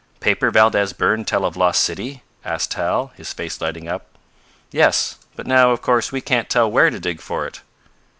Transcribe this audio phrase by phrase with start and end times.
[0.19, 4.07] "Paper Valdez burn tell of lost city?" asked Tal, his face lighting up.
[4.71, 5.19] "Yes.
[5.35, 7.61] But now, of course, we can't tell where to dig for it."